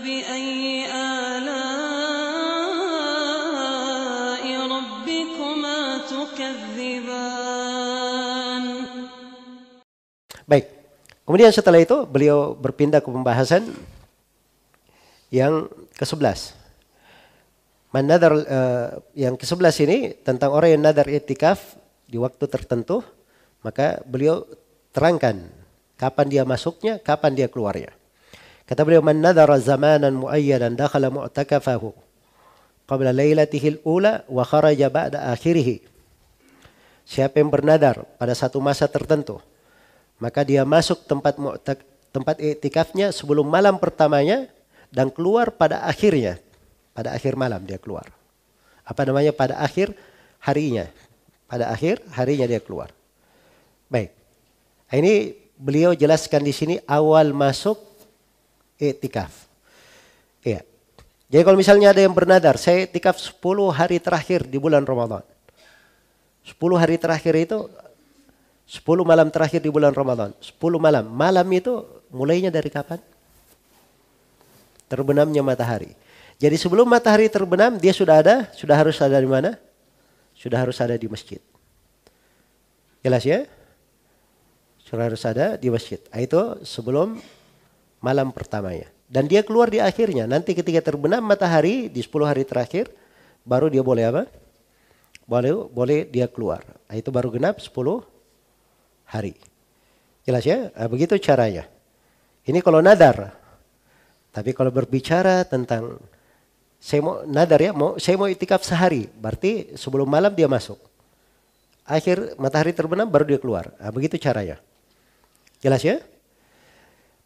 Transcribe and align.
فبأي 0.00 0.88
آلاء 0.88 1.44
ربكما 4.48 5.78
تكذبان 6.08 7.36
Baik. 10.46 10.70
Kemudian 11.26 11.50
setelah 11.50 11.82
itu 11.82 12.06
beliau 12.06 12.54
berpindah 12.54 13.02
ke 13.02 13.10
pembahasan 13.10 13.66
yang 15.34 15.66
ke-11. 15.98 16.54
Man 17.90 18.06
nadar, 18.06 18.30
eh, 18.46 19.02
yang 19.26 19.34
ke-11 19.34 19.76
ini 19.90 20.14
tentang 20.22 20.54
orang 20.54 20.78
yang 20.78 20.86
nadar 20.86 21.10
itikaf 21.10 21.74
di 22.06 22.14
waktu 22.14 22.46
tertentu, 22.46 23.02
maka 23.66 23.98
beliau 24.06 24.46
terangkan 24.94 25.50
kapan 25.98 26.26
dia 26.30 26.46
masuknya, 26.46 27.02
kapan 27.02 27.34
dia 27.34 27.50
keluarnya. 27.50 27.90
Kata 28.71 28.87
beliau 28.87 29.03
man 29.03 29.19
nadara 29.19 29.59
zamanan 29.59 30.15
muayyadan 30.15 30.79
dakhala 30.79 31.11
mu'takafahu 31.11 31.91
qabla 32.87 33.11
lailatihi 33.11 33.83
al-ula 33.83 34.23
wa 34.31 34.47
kharaja 34.47 34.87
ba'da 34.87 35.27
akhirih. 35.35 35.83
Siapa 37.03 37.43
yang 37.43 37.51
bernadar 37.51 38.07
pada 38.15 38.31
satu 38.31 38.63
masa 38.63 38.87
tertentu, 38.87 39.43
maka 40.23 40.47
dia 40.47 40.63
masuk 40.63 41.03
tempat 41.03 41.35
mu'tak, 41.35 41.83
tempat 42.15 42.39
iktikafnya 42.39 43.11
sebelum 43.11 43.43
malam 43.43 43.75
pertamanya 43.75 44.47
dan 44.87 45.11
keluar 45.11 45.51
pada 45.51 45.83
akhirnya. 45.83 46.39
Pada 46.95 47.11
akhir 47.11 47.35
malam 47.35 47.67
dia 47.67 47.75
keluar. 47.75 48.07
Apa 48.87 49.03
namanya 49.03 49.35
pada 49.35 49.59
akhir 49.59 49.91
harinya. 50.39 50.87
Pada 51.43 51.67
akhir 51.75 51.99
harinya 52.15 52.47
dia 52.47 52.63
keluar. 52.63 52.95
Baik. 53.91 54.15
Ini 54.95 55.35
beliau 55.59 55.91
jelaskan 55.91 56.47
di 56.47 56.55
sini 56.55 56.75
awal 56.87 57.35
masuk 57.35 57.90
iktikaf. 58.89 59.29
Iya. 60.41 60.65
Jadi 61.29 61.41
kalau 61.45 61.57
misalnya 61.61 61.93
ada 61.93 62.01
yang 62.01 62.11
bernadar, 62.11 62.57
saya 62.57 62.89
iktikaf 62.89 63.21
10 63.21 63.69
hari 63.69 64.01
terakhir 64.01 64.49
di 64.49 64.57
bulan 64.57 64.81
Ramadan. 64.81 65.21
10 66.41 66.57
hari 66.81 66.97
terakhir 66.97 67.37
itu 67.37 67.69
10 68.65 68.83
malam 69.05 69.29
terakhir 69.29 69.61
di 69.61 69.69
bulan 69.69 69.93
Ramadan. 69.93 70.33
10 70.41 70.57
malam. 70.81 71.05
Malam 71.05 71.47
itu 71.53 71.85
mulainya 72.09 72.49
dari 72.49 72.67
kapan? 72.73 72.99
Terbenamnya 74.89 75.39
matahari. 75.45 75.93
Jadi 76.41 76.57
sebelum 76.57 76.89
matahari 76.89 77.29
terbenam 77.29 77.77
dia 77.77 77.93
sudah 77.93 78.17
ada, 78.17 78.49
sudah 78.57 78.75
harus 78.75 78.97
ada 78.97 79.15
di 79.21 79.29
mana? 79.29 79.61
Sudah 80.33 80.57
harus 80.57 80.75
ada 80.81 80.97
di 80.97 81.05
masjid. 81.05 81.37
Jelas 83.05 83.23
ya? 83.23 83.45
Sudah 84.81 85.07
harus 85.07 85.21
ada 85.23 85.55
di 85.55 85.69
masjid. 85.69 86.01
Ah, 86.09 86.19
Itu 86.19 86.59
sebelum 86.65 87.21
malam 88.01 88.33
pertamanya. 88.33 88.89
Dan 89.07 89.29
dia 89.29 89.45
keluar 89.45 89.69
di 89.69 89.77
akhirnya. 89.79 90.25
Nanti 90.25 90.57
ketika 90.57 90.81
terbenam 90.81 91.21
matahari 91.23 91.87
di 91.87 92.01
10 92.01 92.27
hari 92.27 92.43
terakhir, 92.43 92.89
baru 93.45 93.69
dia 93.69 93.83
boleh 93.85 94.03
apa? 94.09 94.23
Boleh, 95.29 95.53
boleh 95.69 95.99
dia 96.09 96.27
keluar. 96.27 96.65
Ah, 96.89 96.97
Itu 96.97 97.13
baru 97.13 97.31
genap 97.31 97.61
10 97.61 98.03
hari. 99.07 99.37
Jelas 100.27 100.43
ya? 100.43 100.73
Ah, 100.75 100.89
Begitu 100.89 101.15
caranya. 101.21 101.69
Ini 102.47 102.59
kalau 102.65 102.81
nadar. 102.81 103.37
Tapi 104.31 104.55
kalau 104.55 104.71
berbicara 104.71 105.43
tentang 105.43 105.99
saya 106.81 107.03
mau 107.03 107.21
nadar 107.27 107.59
ya, 107.61 107.71
mau 107.75 107.99
saya 108.01 108.17
mau 108.17 108.25
itikaf 108.25 108.65
sehari, 108.65 109.05
berarti 109.05 109.75
sebelum 109.77 110.09
malam 110.09 110.33
dia 110.33 110.49
masuk. 110.49 110.79
Akhir 111.85 112.39
matahari 112.39 112.71
terbenam 112.71 113.05
baru 113.05 113.27
dia 113.27 113.37
keluar. 113.37 113.75
Nah, 113.75 113.91
begitu 113.91 114.15
caranya. 114.17 114.57
Jelas 115.61 115.83
ya? 115.83 115.99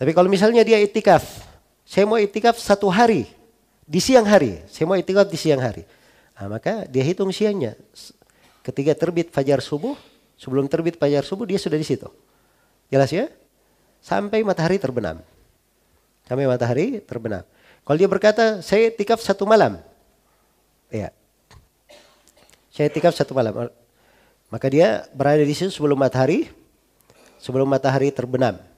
Tapi 0.00 0.16
kalau 0.16 0.32
misalnya 0.32 0.64
dia 0.64 0.80
itikaf, 0.80 1.44
saya 1.84 2.08
mau 2.08 2.16
itikaf 2.16 2.56
satu 2.56 2.88
hari 2.88 3.28
di 3.84 4.00
siang 4.00 4.24
hari, 4.24 4.64
saya 4.72 4.88
mau 4.88 4.96
itikaf 4.96 5.28
di 5.28 5.36
siang 5.36 5.60
hari. 5.60 5.84
Nah, 6.40 6.48
maka 6.48 6.88
dia 6.88 7.04
hitung 7.04 7.28
siangnya. 7.28 7.76
Ketika 8.64 8.96
terbit 8.96 9.28
fajar 9.28 9.60
subuh, 9.60 9.92
sebelum 10.40 10.64
terbit 10.72 10.96
fajar 10.96 11.20
subuh 11.20 11.44
dia 11.44 11.60
sudah 11.60 11.76
di 11.76 11.84
situ. 11.84 12.08
Jelas 12.88 13.12
ya? 13.12 13.28
Sampai 14.00 14.40
matahari 14.40 14.80
terbenam. 14.80 15.20
Sampai 16.24 16.48
matahari 16.48 17.04
terbenam. 17.04 17.44
Kalau 17.84 17.98
dia 18.00 18.08
berkata, 18.08 18.64
saya 18.64 18.88
tikaf 18.88 19.20
satu 19.20 19.44
malam. 19.44 19.84
Ya. 20.88 21.12
Saya 22.72 22.88
tikaf 22.88 23.12
satu 23.12 23.36
malam. 23.36 23.68
Maka 24.48 24.66
dia 24.72 25.04
berada 25.12 25.44
di 25.44 25.52
situ 25.52 25.68
sebelum 25.68 26.00
matahari, 26.00 26.48
sebelum 27.36 27.68
matahari 27.68 28.08
terbenam. 28.08 28.69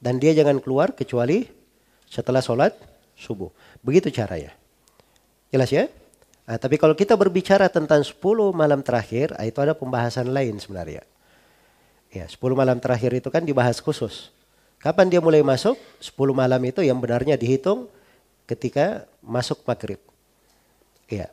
Dan 0.00 0.16
dia 0.16 0.32
jangan 0.32 0.58
keluar 0.64 0.96
kecuali 0.96 1.44
setelah 2.08 2.40
sholat 2.40 2.72
subuh. 3.14 3.52
Begitu 3.84 4.08
caranya. 4.08 4.56
Jelas 5.52 5.68
ya? 5.68 5.92
Nah, 6.48 6.58
tapi 6.58 6.80
kalau 6.80 6.96
kita 6.98 7.14
berbicara 7.14 7.70
tentang 7.70 8.02
10 8.02 8.16
malam 8.50 8.80
terakhir, 8.82 9.36
ah, 9.38 9.46
itu 9.46 9.60
ada 9.60 9.76
pembahasan 9.76 10.32
lain 10.32 10.58
sebenarnya. 10.58 11.04
Ya, 12.10 12.26
10 12.26 12.58
malam 12.58 12.80
terakhir 12.82 13.14
itu 13.14 13.30
kan 13.30 13.46
dibahas 13.46 13.78
khusus. 13.78 14.34
Kapan 14.80 15.12
dia 15.12 15.20
mulai 15.22 15.44
masuk? 15.44 15.78
10 16.02 16.16
malam 16.34 16.58
itu 16.66 16.80
yang 16.82 16.98
benarnya 16.98 17.36
dihitung 17.36 17.86
ketika 18.48 19.06
masuk 19.22 19.62
maghrib. 19.62 20.00
Iya. 21.06 21.30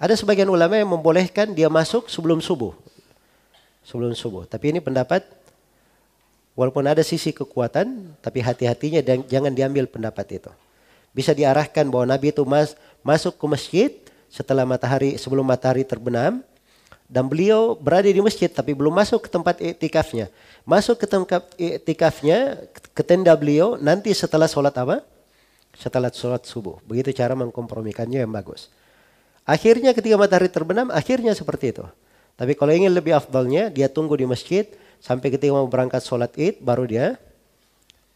Ada 0.00 0.18
sebagian 0.18 0.50
ulama 0.50 0.74
yang 0.74 0.90
membolehkan 0.90 1.54
dia 1.54 1.70
masuk 1.70 2.10
sebelum 2.10 2.42
subuh. 2.42 2.74
Sebelum 3.86 4.16
subuh. 4.18 4.48
Tapi 4.48 4.74
ini 4.74 4.80
pendapat 4.82 5.22
walaupun 6.58 6.86
ada 6.86 7.02
sisi 7.02 7.34
kekuatan, 7.34 8.18
tapi 8.22 8.42
hati-hatinya 8.42 9.02
dan 9.02 9.22
jangan 9.26 9.52
diambil 9.54 9.86
pendapat 9.86 10.42
itu. 10.42 10.50
Bisa 11.14 11.30
diarahkan 11.30 11.86
bahwa 11.86 12.10
Nabi 12.10 12.34
itu 12.34 12.42
mas, 12.42 12.74
masuk 13.06 13.38
ke 13.38 13.46
masjid 13.46 13.90
setelah 14.26 14.66
matahari 14.66 15.14
sebelum 15.14 15.46
matahari 15.46 15.86
terbenam 15.86 16.42
dan 17.06 17.30
beliau 17.30 17.78
berada 17.78 18.10
di 18.10 18.18
masjid 18.18 18.50
tapi 18.50 18.74
belum 18.74 18.90
masuk 18.90 19.26
ke 19.26 19.30
tempat 19.30 19.62
iktikafnya. 19.62 20.26
Masuk 20.66 20.98
ke 20.98 21.06
tempat 21.06 21.46
iktikafnya 21.54 22.66
ke 22.90 23.02
tenda 23.06 23.30
beliau 23.38 23.78
nanti 23.78 24.10
setelah 24.10 24.50
sholat 24.50 24.74
apa? 24.74 25.06
Setelah 25.78 26.10
sholat 26.10 26.42
subuh. 26.42 26.82
Begitu 26.82 27.14
cara 27.14 27.38
mengkompromikannya 27.38 28.26
yang 28.26 28.32
bagus. 28.34 28.72
Akhirnya 29.44 29.92
ketika 29.92 30.16
matahari 30.16 30.48
terbenam, 30.48 30.88
akhirnya 30.88 31.36
seperti 31.36 31.76
itu. 31.76 31.84
Tapi 32.34 32.56
kalau 32.58 32.72
ingin 32.74 32.90
lebih 32.90 33.14
afdalnya, 33.14 33.70
dia 33.70 33.86
tunggu 33.86 34.16
di 34.18 34.26
masjid 34.26 34.66
sampai 35.02 35.34
ketika 35.34 35.50
mau 35.50 35.66
berangkat 35.66 36.02
sholat 36.04 36.30
id, 36.38 36.62
baru 36.62 36.86
dia 36.86 37.18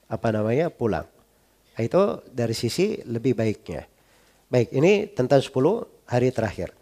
apa 0.09 0.29
namanya 0.33 0.71
pulang. 0.73 1.07
Nah, 1.75 1.83
itu 1.83 2.23
dari 2.31 2.55
sisi 2.55 2.99
lebih 3.07 3.39
baiknya. 3.39 3.87
Baik, 4.49 4.73
ini 4.73 5.07
tentang 5.13 5.39
10 5.39 5.85
hari 6.09 6.33
terakhir. 6.33 6.78